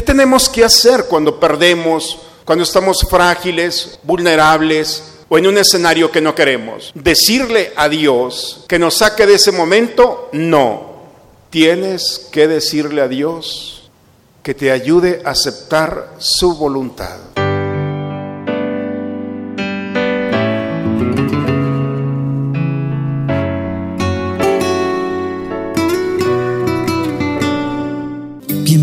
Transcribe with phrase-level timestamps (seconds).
[0.00, 6.22] ¿Qué tenemos que hacer cuando perdemos, cuando estamos frágiles, vulnerables o en un escenario que
[6.22, 6.90] no queremos?
[6.94, 10.30] ¿Decirle a Dios que nos saque de ese momento?
[10.32, 11.02] No.
[11.50, 13.90] Tienes que decirle a Dios
[14.42, 17.18] que te ayude a aceptar su voluntad.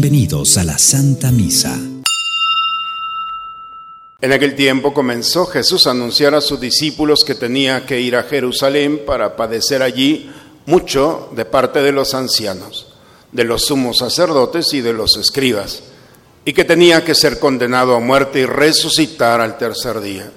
[0.10, 1.78] Bienvenidos a la Santa Misa.
[4.22, 8.24] En aquel tiempo comenzó Jesús a anunciar a sus discípulos que tenía que ir a
[8.24, 10.32] Jerusalén para padecer allí
[10.66, 12.96] mucho de parte de los ancianos,
[13.34, 15.84] de los sumos sacerdotes y de los escribas,
[16.46, 20.32] y que tenía que ser condenado a muerte y resucitar al tercer día.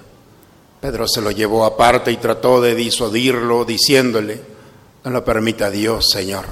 [0.81, 4.41] Pedro se lo llevó aparte y trató de disuadirlo, diciéndole,
[5.05, 6.47] no lo permita Dios, Señor,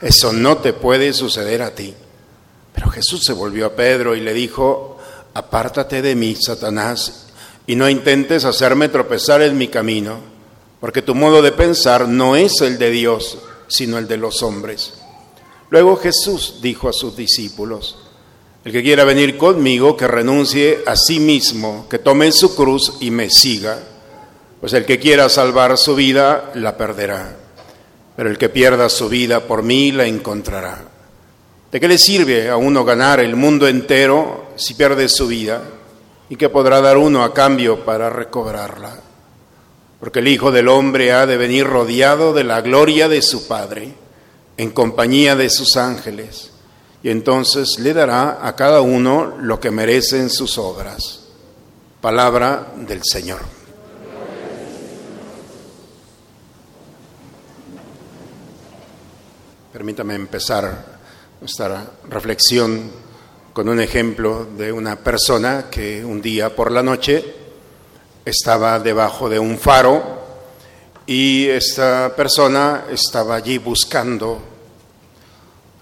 [0.00, 1.94] eso no te puede suceder a ti.
[2.74, 4.98] Pero Jesús se volvió a Pedro y le dijo,
[5.32, 7.26] apártate de mí, Satanás,
[7.66, 10.18] y no intentes hacerme tropezar en mi camino,
[10.80, 14.94] porque tu modo de pensar no es el de Dios, sino el de los hombres.
[15.70, 17.96] Luego Jesús dijo a sus discípulos,
[18.64, 23.10] el que quiera venir conmigo, que renuncie a sí mismo, que tome su cruz y
[23.10, 23.78] me siga,
[24.60, 27.36] pues el que quiera salvar su vida, la perderá,
[28.16, 30.93] pero el que pierda su vida por mí, la encontrará.
[31.74, 35.60] ¿De qué le sirve a uno ganar el mundo entero si pierde su vida?
[36.28, 38.94] ¿Y qué podrá dar uno a cambio para recobrarla?
[39.98, 43.92] Porque el Hijo del Hombre ha de venir rodeado de la gloria de su Padre,
[44.56, 46.52] en compañía de sus ángeles,
[47.02, 51.24] y entonces le dará a cada uno lo que merecen sus obras.
[52.00, 53.40] Palabra del Señor.
[59.72, 60.93] Permítame empezar
[61.40, 62.90] nuestra reflexión
[63.52, 67.24] con un ejemplo de una persona que un día por la noche
[68.24, 70.02] estaba debajo de un faro
[71.06, 74.40] y esta persona estaba allí buscando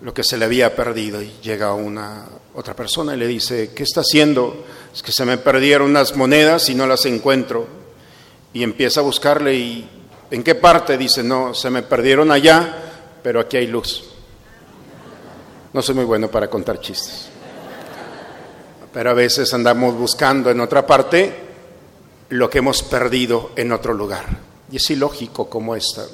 [0.01, 3.85] lo que se le había perdido y llega una otra persona y le dice, ¿qué
[3.85, 4.65] está haciendo?
[4.93, 7.67] Es que se me perdieron unas monedas y no las encuentro.
[8.53, 9.89] Y empieza a buscarle y
[10.31, 10.99] ¿en qué parte?
[10.99, 12.77] Dice, no, se me perdieron allá,
[13.23, 14.12] pero aquí hay luz.
[15.73, 17.29] No soy muy bueno para contar chistes.
[18.93, 21.35] Pero a veces andamos buscando en otra parte
[22.29, 24.25] lo que hemos perdido en otro lugar.
[24.71, 26.05] Y es ilógico como esta.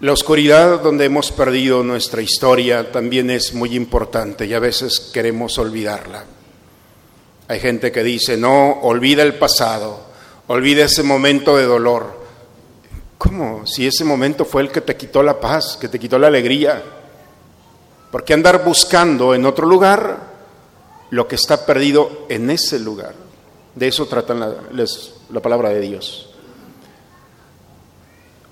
[0.00, 5.58] La oscuridad donde hemos perdido nuestra historia también es muy importante y a veces queremos
[5.58, 6.24] olvidarla.
[7.48, 10.00] Hay gente que dice, no, olvida el pasado,
[10.46, 12.18] olvida ese momento de dolor.
[13.18, 13.66] ¿Cómo?
[13.66, 16.82] Si ese momento fue el que te quitó la paz, que te quitó la alegría.
[18.10, 20.30] ¿Por qué andar buscando en otro lugar
[21.10, 23.14] lo que está perdido en ese lugar?
[23.74, 24.54] De eso trata la,
[25.30, 26.30] la palabra de Dios.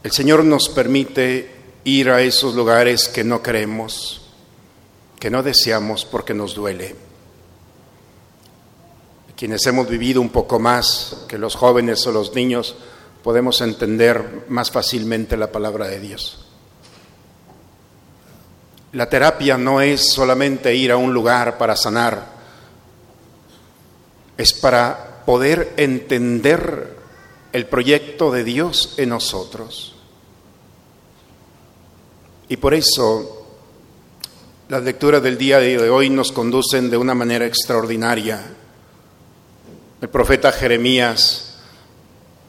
[0.02, 1.50] El Señor nos permite
[1.84, 4.22] ir a esos lugares que no queremos,
[5.18, 6.94] que no deseamos porque nos duele.
[9.36, 12.76] Quienes hemos vivido un poco más que los jóvenes o los niños,
[13.22, 16.47] podemos entender más fácilmente la palabra de Dios.
[18.98, 22.20] La terapia no es solamente ir a un lugar para sanar,
[24.36, 26.96] es para poder entender
[27.52, 29.94] el proyecto de Dios en nosotros.
[32.48, 33.46] Y por eso
[34.68, 38.44] las lecturas del día de hoy nos conducen de una manera extraordinaria.
[40.00, 41.54] El profeta Jeremías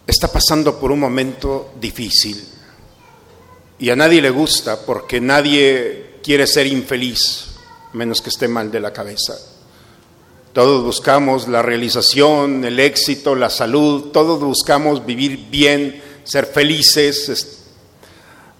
[0.07, 2.43] está pasando por un momento difícil
[3.77, 7.55] y a nadie le gusta porque nadie quiere ser infeliz,
[7.93, 9.37] menos que esté mal de la cabeza.
[10.53, 17.59] Todos buscamos la realización, el éxito, la salud, todos buscamos vivir bien, ser felices,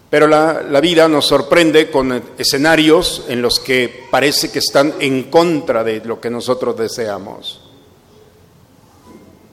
[0.10, 5.24] pero la, la, vida nos sorprende con escenarios en los que parece que están en
[5.30, 7.62] contra de lo que nosotros deseamos.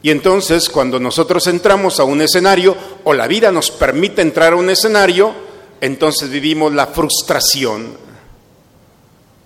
[0.02, 4.56] Y entonces cuando nosotros entramos a un escenario o la vida nos permite entrar a
[4.56, 5.34] un escenario,
[5.80, 8.05] entonces vivimos la frustración.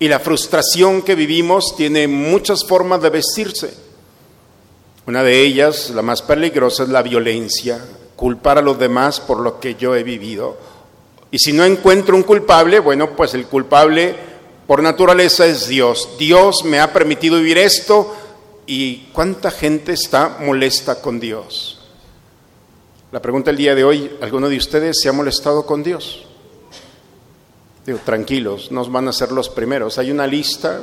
[0.00, 3.74] Y la frustración que vivimos tiene muchas formas de vestirse.
[5.06, 7.84] Una de ellas, la más peligrosa, es la violencia,
[8.16, 10.56] culpar a los demás por lo que yo he vivido.
[11.30, 14.16] Y si no encuentro un culpable, bueno, pues el culpable
[14.66, 16.08] por naturaleza es Dios.
[16.18, 18.16] Dios me ha permitido vivir esto
[18.66, 21.78] y cuánta gente está molesta con Dios.
[23.12, 26.24] La pregunta del día de hoy, ¿alguno de ustedes se ha molestado con Dios?
[27.86, 29.98] Digo, tranquilos, nos van a ser los primeros.
[29.98, 30.80] Hay una lista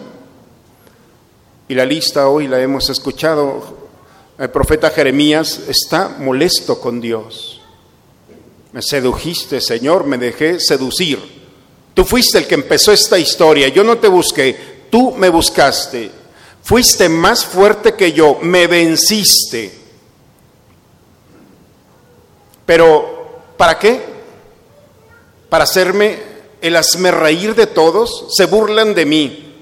[1.69, 3.87] Y la lista hoy la hemos escuchado.
[4.37, 7.59] El profeta Jeremías está molesto con Dios.
[8.71, 11.19] Me sedujiste, Señor, me dejé seducir.
[11.93, 16.11] Tú fuiste el que empezó esta historia, yo no te busqué, tú me buscaste.
[16.61, 19.73] Fuiste más fuerte que yo, me venciste.
[22.65, 24.01] Pero, ¿para qué?
[25.49, 26.19] Para hacerme
[26.61, 29.55] el hazme reír de todos, se burlan de mí,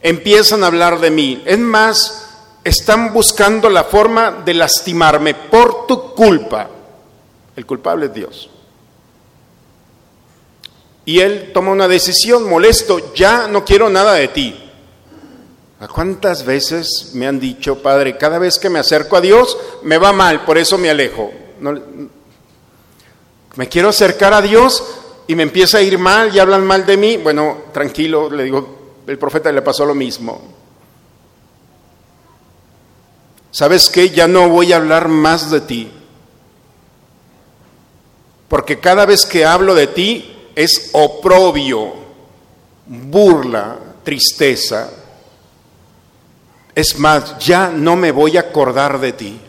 [0.00, 1.42] empiezan a hablar de mí.
[1.46, 2.26] Es más,
[2.64, 6.68] están buscando la forma de lastimarme por tu culpa.
[7.54, 8.50] El culpable es Dios.
[11.04, 14.62] Y él toma una decisión molesto, ya no quiero nada de ti.
[15.78, 19.98] ¿A cuántas veces me han dicho, Padre, cada vez que me acerco a Dios me
[19.98, 21.32] va mal, por eso me alejo?
[23.54, 24.82] me quiero acercar a Dios
[25.26, 27.16] y me empieza a ir mal y hablan mal de mí.
[27.16, 30.40] Bueno, tranquilo, le digo, el profeta le pasó lo mismo.
[33.50, 34.10] ¿Sabes qué?
[34.10, 35.90] Ya no voy a hablar más de ti.
[38.48, 41.92] Porque cada vez que hablo de ti es oprobio,
[42.86, 44.90] burla, tristeza.
[46.74, 49.40] Es más, ya no me voy a acordar de ti.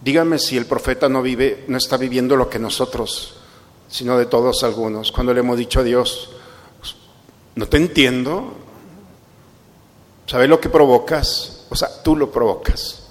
[0.00, 3.37] Dígame si el profeta no vive, no está viviendo lo que nosotros,
[3.88, 5.10] sino de todos algunos.
[5.10, 6.30] Cuando le hemos dicho a Dios,
[7.54, 8.52] no te entiendo.
[10.26, 11.66] ¿Sabes lo que provocas?
[11.70, 13.08] O sea, tú lo provocas.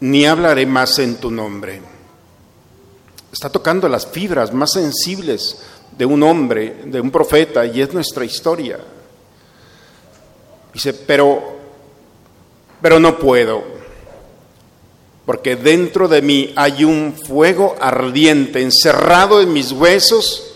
[0.00, 1.82] Ni hablaré más en tu nombre.
[3.32, 5.62] Está tocando las fibras más sensibles
[5.96, 8.78] de un hombre, de un profeta, y es nuestra historia.
[10.72, 11.56] Dice, pero,
[12.80, 13.77] pero no puedo,
[15.28, 20.54] porque dentro de mí hay un fuego ardiente encerrado en mis huesos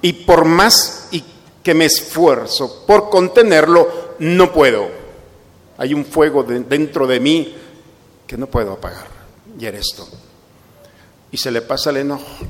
[0.00, 1.24] y por más y
[1.60, 4.88] que me esfuerzo por contenerlo, no puedo.
[5.76, 7.52] Hay un fuego dentro de mí
[8.28, 9.08] que no puedo apagar.
[9.58, 10.04] Y eres tú.
[11.32, 12.46] Y se le pasa el enojo.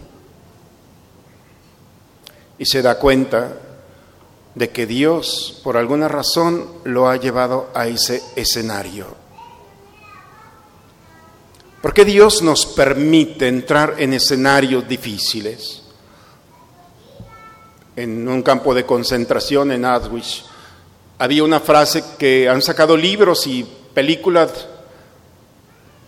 [2.59, 3.57] Y se da cuenta
[4.55, 9.26] de que Dios, por alguna razón, lo ha llevado a ese escenario.
[11.87, 15.83] Porque Dios nos permite entrar en escenarios difíciles.
[17.95, 20.47] En un campo de concentración en Auschwitz
[21.17, 24.67] había una frase que han sacado libros y películas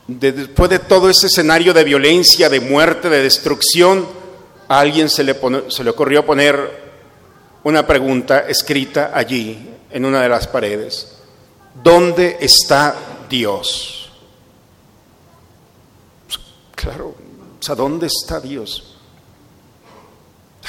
[0.09, 4.05] después de todo ese escenario de violencia, de muerte, de destrucción,
[4.67, 5.37] a alguien se le,
[5.69, 6.59] se le ocurrió poner
[7.63, 11.19] una pregunta escrita allí en una de las paredes.
[11.85, 12.97] ¿Dónde está
[13.31, 13.98] Dios?
[16.81, 18.95] Claro, o sea, ¿dónde está Dios?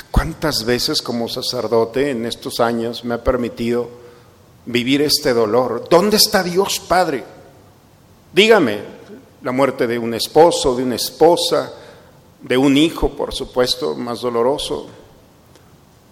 [0.10, 3.88] ¿Cuántas veces como sacerdote en estos años me ha permitido
[4.66, 5.86] vivir este dolor?
[5.88, 7.24] ¿Dónde está Dios, Padre?
[8.34, 8.80] Dígame,
[9.44, 11.74] la muerte de un esposo, de una esposa,
[12.42, 14.88] de un hijo, por supuesto, más doloroso,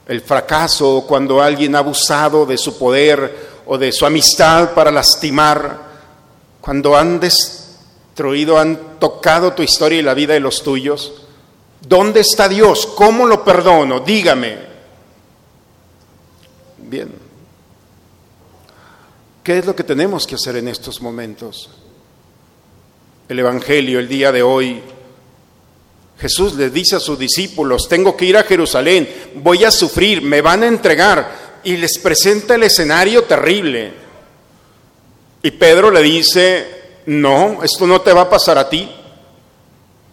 [0.06, 5.88] el fracaso, cuando alguien ha abusado de su poder o de su amistad para lastimar,
[6.62, 11.14] cuando han destruido, han tocado tu historia y la vida de los tuyos.
[11.82, 12.86] ¿Dónde está Dios?
[12.86, 14.00] ¿Cómo lo perdono?
[14.00, 14.58] Dígame.
[16.78, 17.12] Bien.
[19.44, 21.70] ¿Qué es lo que tenemos que hacer en estos momentos?
[23.30, 24.82] El Evangelio el día de hoy
[26.20, 30.42] Jesús le dice a sus discípulos, tengo que ir a Jerusalén, voy a sufrir, me
[30.42, 33.94] van a entregar, y les presenta el escenario terrible.
[35.44, 36.77] Y Pedro le dice,
[37.08, 38.90] no, esto no te va a pasar a ti,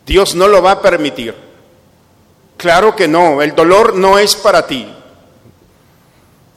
[0.07, 1.35] Dios no lo va a permitir.
[2.57, 4.89] Claro que no, el dolor no es para ti.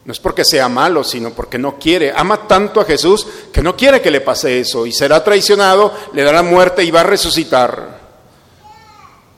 [0.05, 2.13] No es porque sea malo, sino porque no quiere.
[2.15, 6.23] Ama tanto a Jesús que no quiere que le pase eso y será traicionado, le
[6.23, 7.99] dará muerte y va a resucitar.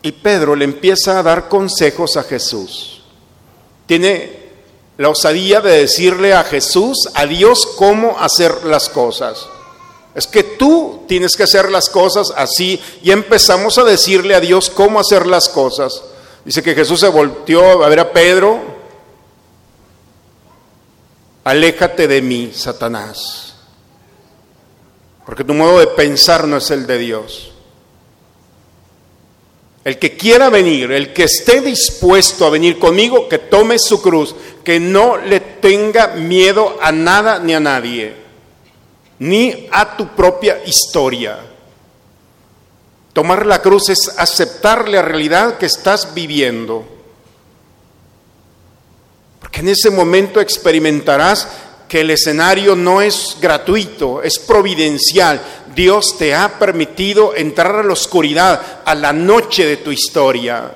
[0.01, 3.03] Y Pedro le empieza a dar consejos a Jesús.
[3.85, 4.37] Tiene
[4.97, 9.47] la osadía de decirle a Jesús, a Dios, cómo hacer las cosas.
[10.15, 14.69] Es que tú tienes que hacer las cosas así y empezamos a decirle a Dios
[14.69, 16.01] cómo hacer las cosas.
[16.43, 18.59] Dice que Jesús se volteó a ver a Pedro,
[21.43, 23.55] aléjate de mí, Satanás,
[25.25, 27.51] porque tu modo de pensar no es el de Dios.
[29.83, 34.35] El que quiera venir, el que esté dispuesto a venir conmigo, que tome su cruz,
[34.63, 38.15] que no le tenga miedo a nada ni a nadie,
[39.19, 41.39] ni a tu propia historia.
[43.13, 46.85] Tomar la cruz es aceptar la realidad que estás viviendo.
[49.39, 51.47] Porque en ese momento experimentarás
[51.87, 55.41] que el escenario no es gratuito, es providencial.
[55.75, 60.71] Dios te ha permitido entrar a la oscuridad, a la noche de tu historia.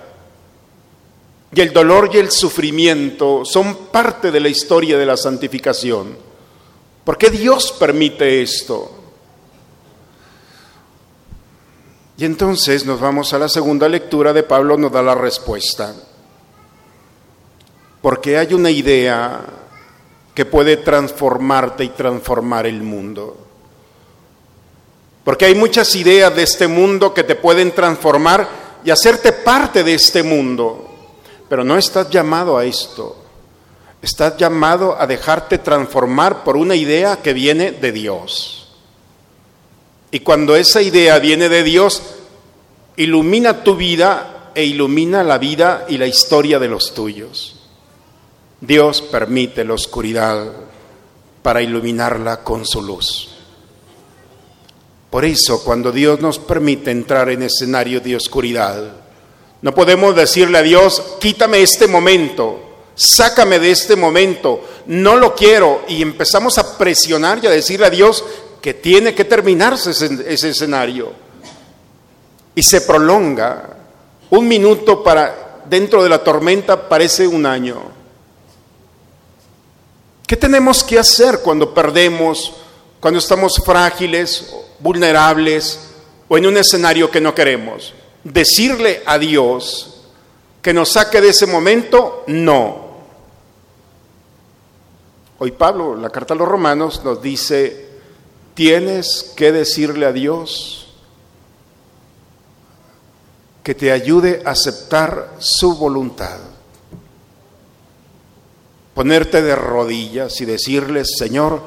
[1.56, 6.33] Y el dolor y el sufrimiento son parte de la historia de la santificación.
[7.04, 8.92] ¿Por qué Dios permite esto?
[12.18, 15.94] Y entonces nos vamos a la segunda lectura de Pablo, nos da la respuesta.
[18.02, 19.42] Porque hay una idea
[20.34, 23.38] que puede transformarte y transformar el mundo.
[25.24, 28.48] Porque hay muchas ideas de este mundo que te pueden transformar
[28.84, 30.90] y hacerte parte de este mundo.
[31.50, 33.23] Pero no estás llamado a esto.
[34.04, 38.68] Estás llamado a dejarte transformar por una idea que viene de Dios.
[40.12, 42.04] Y cuando esa idea viene de Dios,
[42.98, 47.62] ilumina tu vida e ilumina la vida y la historia de los tuyos.
[48.60, 50.52] Dios permite la oscuridad
[51.42, 53.30] para iluminarla con su luz.
[55.10, 58.84] Por eso, cuando Dios nos permite entrar en escenario de oscuridad,
[59.62, 62.63] no podemos decirle a Dios, quítame este momento,
[62.96, 67.90] sácame de este momento, no lo quiero, y empezamos a presionar y a decirle a
[67.90, 68.24] Dios
[68.62, 71.12] que tiene que terminarse ese, escenario.
[72.56, 73.78] Y se prolonga.
[74.30, 77.82] Un minuto para dentro de la tormenta parece un año.
[80.26, 82.54] ¿Qué tenemos que hacer cuando perdemos,
[83.02, 85.80] cuando estamos frágiles, vulnerables
[86.30, 87.94] o en un escenario que no queremos?
[88.24, 90.02] ¿Decirle a Dios
[90.62, 92.24] que nos saque de ese momento?
[92.28, 92.83] No.
[95.44, 97.90] Hoy Pablo, la carta a los romanos, nos dice,
[98.54, 100.88] tienes que decirle a Dios
[103.62, 106.40] que te ayude a aceptar su voluntad.
[108.94, 111.62] Ponerte de rodillas y decirle, Señor,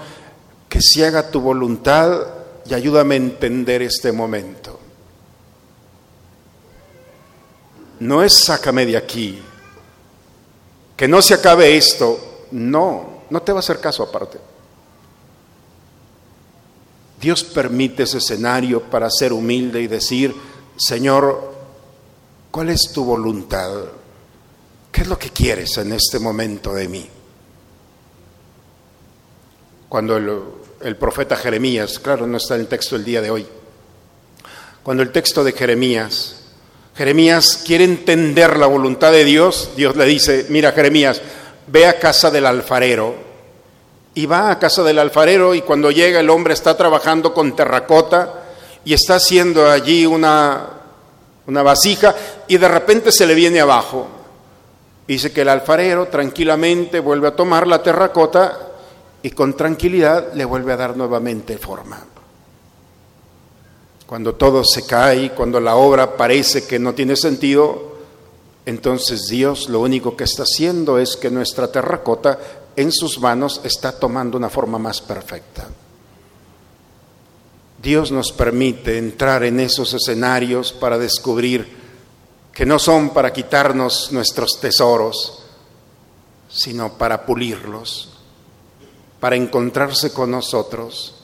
[0.71, 2.29] que se haga tu voluntad
[2.65, 4.81] y ayúdame a entender este momento.
[8.01, 9.39] No es sácame de aquí,
[10.97, 14.39] que no se acabe esto, no, no te va a hacer caso aparte.
[17.21, 20.35] Dios permite ese escenario para ser humilde y decir,
[20.77, 21.55] Señor,
[22.51, 23.73] ¿cuál es tu voluntad?
[24.93, 27.11] ¿Qué es lo que quieres en este momento de mí?
[29.89, 30.17] cuando
[30.83, 33.47] el, profeta Jeremías, claro, no está en el texto del día de hoy,
[34.83, 36.43] cuando el texto de Jeremías,
[36.95, 41.21] Jeremías quiere entender la voluntad de Dios, Dios le dice, mira Jeremías,
[41.67, 43.15] ve a casa del alfarero.
[44.15, 48.45] Y va a casa del alfarero y cuando llega el hombre está trabajando con terracota
[48.85, 50.71] y está haciendo allí una,
[51.47, 52.15] una vasija
[52.49, 54.07] y de repente se le viene abajo.
[55.07, 58.59] Dice que el alfarero tranquilamente vuelve a tomar la terracota
[59.23, 62.03] y con tranquilidad le vuelve a dar nuevamente forma.
[64.07, 67.96] Cuando todo se cae, cuando la obra parece que no tiene sentido,
[68.67, 72.39] entonces Dios lo único que está haciendo es que nuestra terracota
[72.75, 75.69] en sus manos está tomando una forma más perfecta.
[77.81, 81.77] Dios nos permite entrar en esos escenarios para descubrir
[82.53, 85.45] que no son para quitarnos nuestros tesoros,
[86.49, 88.09] sino para pulirlos,
[89.21, 91.15] para encontrarse con nosotros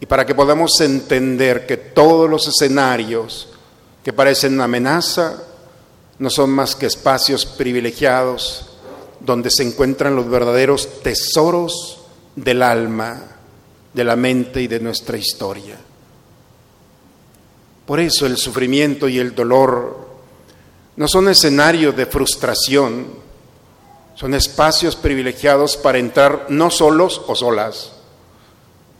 [0.00, 3.48] y para que podamos entender que todos los escenarios
[4.02, 5.44] que parecen una amenaza
[6.18, 8.66] no son más que espacios privilegiados
[9.20, 12.00] donde se encuentran los verdaderos tesoros
[12.36, 13.20] del alma,
[13.92, 15.76] de la mente y de nuestra historia.
[17.86, 20.08] Por eso el sufrimiento y el dolor
[20.96, 23.06] no son escenarios de frustración,
[24.14, 27.92] son espacios privilegiados para entrar no solos o solas.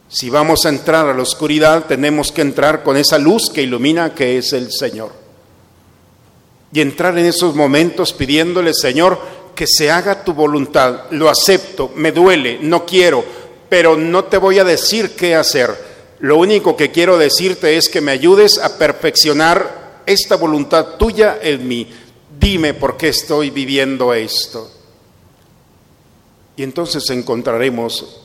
[0.07, 4.15] Si vamos a entrar a la oscuridad, tenemos que entrar con esa luz que ilumina,
[4.15, 5.18] que es el Señor.
[6.71, 9.19] Y entrar en esos momentos pidiéndole, Señor,
[9.55, 11.11] que se haga tu voluntad.
[11.11, 13.23] Lo acepto, me duele, no quiero,
[13.67, 15.89] pero no te voy a decir qué hacer.
[16.19, 21.67] Lo único que quiero decirte es que me ayudes a perfeccionar esta voluntad tuya en
[21.67, 21.91] mí.
[22.39, 24.71] Dime por qué estoy viviendo esto.
[26.55, 28.21] Y entonces encontraremos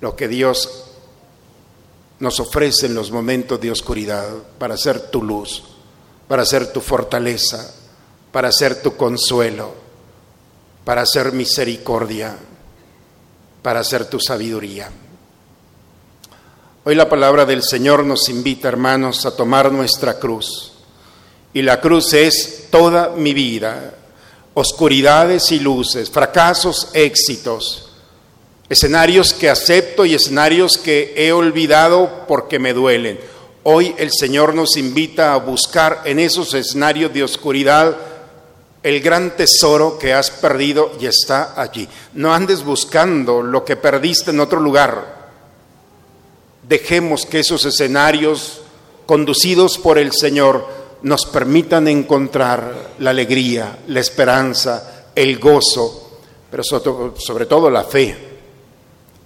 [0.00, 0.84] lo que Dios
[2.18, 4.28] nos ofrece en los momentos de oscuridad
[4.58, 5.62] para ser tu luz,
[6.28, 7.74] para ser tu fortaleza,
[8.32, 9.72] para ser tu consuelo,
[10.84, 12.36] para ser misericordia,
[13.62, 14.90] para ser tu sabiduría.
[16.84, 20.72] Hoy la palabra del Señor nos invita, hermanos, a tomar nuestra cruz.
[21.52, 23.94] Y la cruz es toda mi vida
[24.54, 27.90] oscuridades y luces, fracasos, éxitos,
[28.68, 33.18] escenarios que acepto y escenarios que he olvidado porque me duelen.
[33.66, 37.96] Hoy el Señor nos invita a buscar en esos escenarios de oscuridad
[38.82, 41.88] el gran tesoro que has perdido y está allí.
[42.12, 45.30] No andes buscando lo que perdiste en otro lugar.
[46.68, 48.60] Dejemos que esos escenarios
[49.06, 50.68] conducidos por el Señor
[51.00, 58.14] nos permitan encontrar la alegría, la esperanza, el gozo, pero sobre todo la fe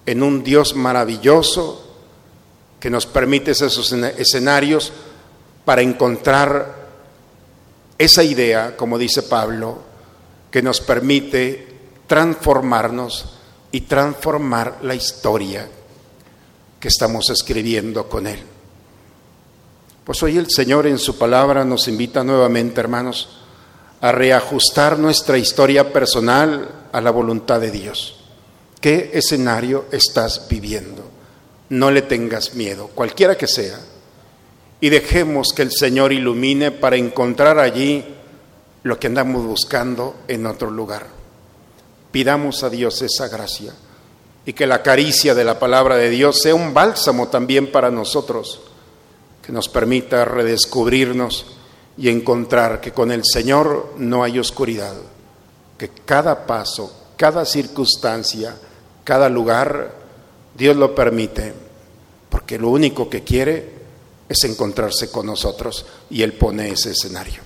[0.06, 1.87] en un Dios maravilloso
[2.80, 4.92] que nos permite esos escenarios
[5.64, 6.88] para encontrar
[7.98, 9.78] esa idea, como dice Pablo,
[10.50, 11.68] que nos permite
[12.06, 13.34] transformarnos
[13.72, 15.68] y transformar la historia
[16.80, 18.38] que estamos escribiendo con Él.
[20.04, 23.40] Pues hoy el Señor en su palabra nos invita nuevamente, hermanos,
[24.00, 28.20] a reajustar nuestra historia personal a la voluntad de Dios.
[28.80, 31.07] ¿Qué escenario estás viviendo?
[31.70, 33.78] No le tengas miedo, cualquiera que sea
[34.80, 38.04] y dejemos que el Señor ilumine para encontrar allí
[38.84, 41.06] lo que andamos buscando en otro lugar.
[42.12, 43.72] Pidamos a Dios esa gracia
[44.46, 48.60] y que la caricia de la palabra de Dios sea un bálsamo también para nosotros,
[49.42, 51.46] que nos permita redescubrirnos
[51.96, 54.94] y encontrar que con el Señor no hay oscuridad,
[55.76, 58.56] que cada paso, cada circunstancia,
[59.02, 59.96] cada lugar,
[60.58, 61.54] Dios lo permite,
[62.28, 63.78] porque lo único que quiere
[64.28, 67.42] es encontrarse con nosotros y Él pone ese escenario.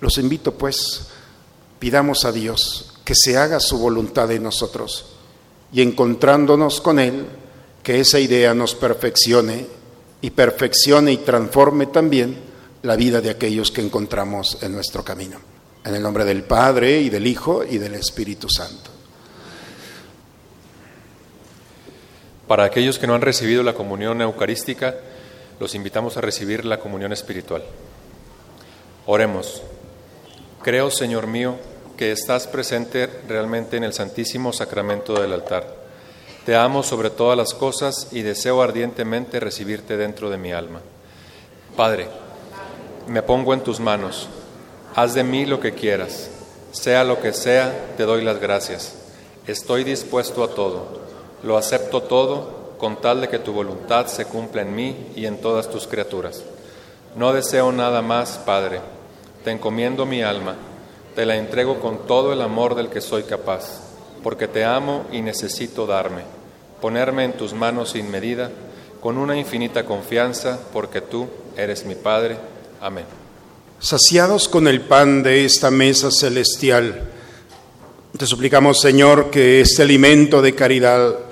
[0.00, 1.08] Los invito pues,
[1.78, 5.10] pidamos a Dios que se haga su voluntad en nosotros
[5.74, 7.26] y encontrándonos con Él,
[7.82, 9.66] que esa idea nos perfeccione
[10.22, 12.34] y perfeccione y transforme también
[12.82, 15.38] la vida de aquellos que encontramos en nuestro camino.
[15.84, 18.89] En el nombre del Padre y del Hijo y del Espíritu Santo.
[22.50, 24.96] Para aquellos que no han recibido la comunión eucarística,
[25.60, 27.62] los invitamos a recibir la comunión espiritual.
[29.06, 29.62] Oremos.
[30.60, 31.54] Creo, Señor mío,
[31.96, 35.64] que estás presente realmente en el Santísimo Sacramento del altar.
[36.44, 40.80] Te amo sobre todas las cosas y deseo ardientemente recibirte dentro de mi alma.
[41.76, 42.08] Padre,
[43.06, 44.28] me pongo en tus manos.
[44.96, 46.28] Haz de mí lo que quieras.
[46.72, 48.94] Sea lo que sea, te doy las gracias.
[49.46, 51.09] Estoy dispuesto a todo.
[51.42, 55.38] Lo acepto todo con tal de que tu voluntad se cumpla en mí y en
[55.40, 56.42] todas tus criaturas.
[57.16, 58.80] No deseo nada más, Padre.
[59.44, 60.56] Te encomiendo mi alma,
[61.14, 63.80] te la entrego con todo el amor del que soy capaz,
[64.22, 66.22] porque te amo y necesito darme,
[66.80, 68.50] ponerme en tus manos sin medida,
[69.00, 71.26] con una infinita confianza, porque tú
[71.56, 72.36] eres mi Padre.
[72.80, 73.04] Amén.
[73.78, 77.08] Saciados con el pan de esta mesa celestial,
[78.16, 81.29] te suplicamos, Señor, que este alimento de caridad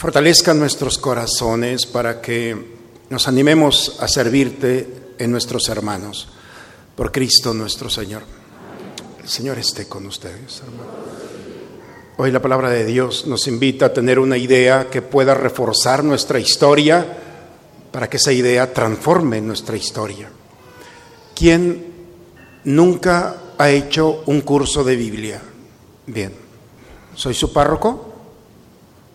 [0.00, 2.56] fortalezca nuestros corazones para que
[3.10, 6.26] nos animemos a servirte en nuestros hermanos.
[6.96, 8.22] Por Cristo nuestro Señor.
[9.22, 10.62] El Señor esté con ustedes,
[12.16, 16.38] Hoy la palabra de Dios nos invita a tener una idea que pueda reforzar nuestra
[16.38, 17.06] historia
[17.92, 20.30] para que esa idea transforme nuestra historia.
[21.34, 21.84] ¿Quién
[22.64, 25.42] nunca ha hecho un curso de Biblia?
[26.06, 26.32] Bien,
[27.14, 28.09] ¿soy su párroco?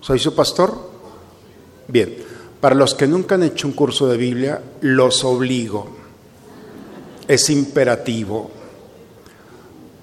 [0.06, 0.78] ¿Soy su pastor?
[1.88, 2.16] Bien,
[2.62, 5.88] para los que nunca han hecho un curso de Biblia, los obligo.
[7.28, 8.52] Es imperativo.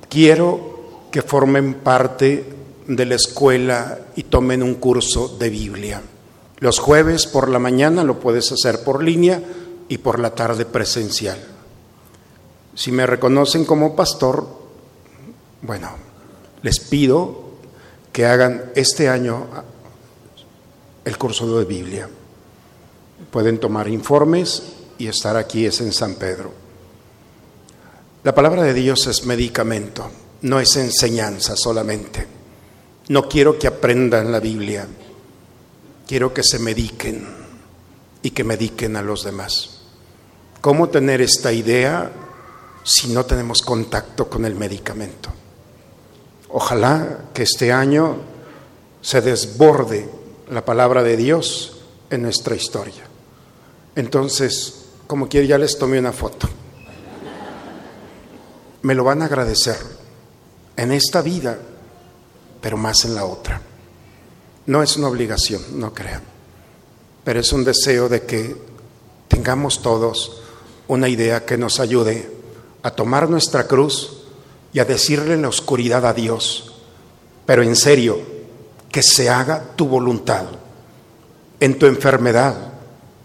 [0.08, 2.44] Quiero que formen parte
[2.88, 6.02] de la escuela y tomen un curso de Biblia.
[6.58, 9.40] Los jueves por la mañana lo puedes hacer por línea
[9.88, 11.38] y por la tarde presencial.
[12.74, 14.48] Si me reconocen como pastor,
[15.60, 15.90] bueno,
[16.62, 17.52] les pido
[18.10, 19.46] que hagan este año
[21.04, 22.08] el curso de Biblia.
[23.30, 24.62] Pueden tomar informes
[24.98, 26.52] y estar aquí es en San Pedro.
[28.24, 30.10] La palabra de Dios es medicamento,
[30.42, 32.26] no es enseñanza solamente.
[33.08, 34.86] No quiero que aprendan la Biblia,
[36.06, 37.26] quiero que se mediquen
[38.22, 39.80] y que mediquen a los demás.
[40.60, 42.12] ¿Cómo tener esta idea
[42.84, 45.30] si no tenemos contacto con el medicamento?
[46.50, 48.18] Ojalá que este año
[49.00, 50.08] se desborde
[50.54, 51.78] la palabra de Dios
[52.10, 53.04] en nuestra historia.
[53.96, 56.48] Entonces, como quiera, ya les tomé una foto.
[58.82, 59.76] Me lo van a agradecer
[60.76, 61.58] en esta vida,
[62.60, 63.60] pero más en la otra.
[64.66, 66.22] No es una obligación, no crean,
[67.24, 68.56] pero es un deseo de que
[69.28, 70.42] tengamos todos
[70.88, 72.30] una idea que nos ayude
[72.82, 74.24] a tomar nuestra cruz
[74.72, 76.72] y a decirle en la oscuridad a Dios,
[77.46, 78.31] pero en serio,
[78.92, 80.44] que se haga tu voluntad
[81.58, 82.54] en tu enfermedad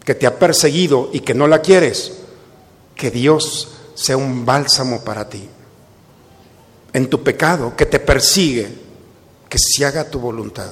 [0.03, 2.13] que te ha perseguido y que no la quieres,
[2.95, 5.49] que Dios sea un bálsamo para ti.
[6.93, 8.69] En tu pecado que te persigue,
[9.49, 10.71] que se haga tu voluntad.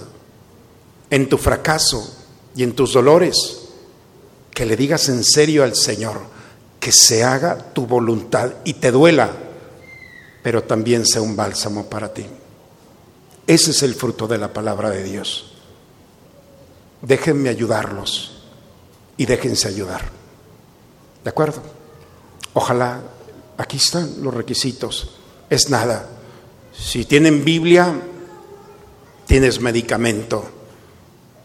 [1.10, 2.17] En tu fracaso
[2.55, 3.36] y en tus dolores,
[4.53, 6.21] que le digas en serio al Señor,
[6.79, 9.31] que se haga tu voluntad y te duela,
[10.41, 12.25] pero también sea un bálsamo para ti.
[13.47, 15.51] Ese es el fruto de la palabra de Dios.
[17.01, 18.31] Déjenme ayudarlos
[19.17, 20.10] y déjense ayudar.
[21.23, 21.62] ¿De acuerdo?
[22.53, 23.01] Ojalá,
[23.58, 25.12] aquí están los requisitos.
[25.49, 26.10] Es nada.
[26.75, 27.93] Si tienen Biblia,
[29.27, 30.45] tienes medicamento.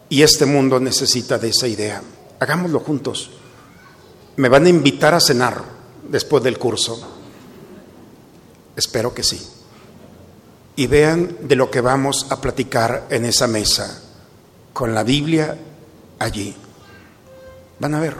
[0.09, 2.01] Y este mundo necesita de esa idea.
[2.39, 3.29] Hagámoslo juntos.
[4.37, 5.63] Me van a invitar a cenar
[6.09, 6.99] después del curso.
[8.75, 9.60] Espero que sí.
[10.75, 14.01] Y vean de lo que vamos a platicar en esa mesa,
[14.73, 15.57] con la Biblia
[16.19, 16.55] allí.
[17.79, 18.15] Van a ver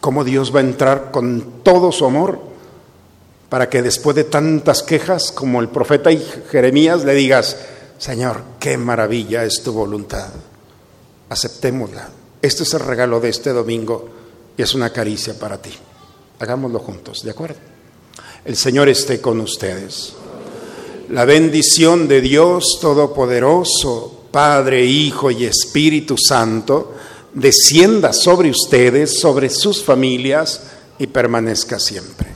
[0.00, 2.38] cómo Dios va a entrar con todo su amor
[3.48, 6.10] para que después de tantas quejas como el profeta
[6.50, 7.56] Jeremías le digas,
[7.98, 10.28] Señor, qué maravilla es tu voluntad.
[11.28, 12.08] Aceptémosla.
[12.42, 14.08] Este es el regalo de este domingo
[14.56, 15.72] y es una caricia para ti.
[16.40, 17.56] Hagámoslo juntos, ¿de acuerdo?
[18.44, 20.14] El Señor esté con ustedes.
[21.10, 26.94] La bendición de Dios Todopoderoso, Padre, Hijo y Espíritu Santo,
[27.34, 30.62] descienda sobre ustedes, sobre sus familias
[30.98, 32.28] y permanezca siempre.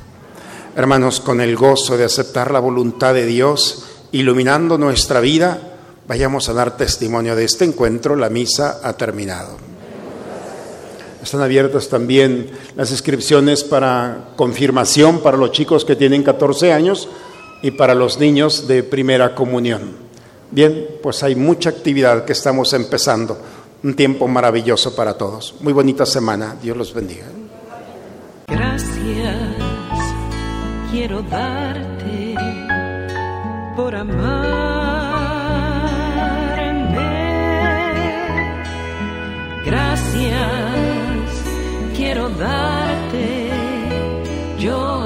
[0.76, 5.76] Hermanos, con el gozo de aceptar la voluntad de Dios, iluminando nuestra vida,
[6.07, 8.16] vayamos a dar testimonio de este encuentro.
[8.16, 9.57] La misa ha terminado.
[11.22, 17.09] Están abiertas también las inscripciones para confirmación para los chicos que tienen 14 años
[17.62, 19.97] y para los niños de primera comunión.
[20.51, 23.38] Bien, pues hay mucha actividad que estamos empezando
[23.83, 25.55] un tiempo maravilloso para todos.
[25.61, 26.57] Muy bonita semana.
[26.61, 27.27] Dios los bendiga.
[28.47, 29.37] Gracias
[30.90, 32.35] quiero darte
[33.77, 34.59] por amarme.
[39.64, 40.33] Gracias
[41.94, 43.51] quiero darte
[44.59, 44.97] yo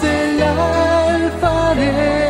[0.00, 2.21] del alfarero.